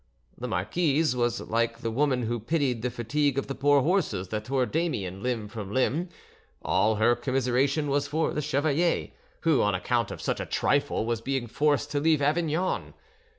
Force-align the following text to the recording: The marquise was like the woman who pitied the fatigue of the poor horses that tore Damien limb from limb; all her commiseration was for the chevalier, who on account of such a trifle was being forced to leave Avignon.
The 0.35 0.47
marquise 0.47 1.15
was 1.15 1.41
like 1.41 1.81
the 1.81 1.91
woman 1.91 2.23
who 2.23 2.39
pitied 2.39 2.81
the 2.81 2.89
fatigue 2.89 3.37
of 3.37 3.45
the 3.45 3.53
poor 3.53 3.83
horses 3.83 4.29
that 4.29 4.45
tore 4.45 4.65
Damien 4.65 5.21
limb 5.21 5.47
from 5.47 5.71
limb; 5.71 6.09
all 6.63 6.95
her 6.95 7.15
commiseration 7.15 7.87
was 7.87 8.07
for 8.07 8.33
the 8.33 8.41
chevalier, 8.41 9.09
who 9.41 9.61
on 9.61 9.75
account 9.75 10.09
of 10.09 10.19
such 10.19 10.39
a 10.39 10.47
trifle 10.47 11.05
was 11.05 11.21
being 11.21 11.45
forced 11.45 11.91
to 11.91 11.99
leave 11.99 12.19
Avignon. 12.19 12.95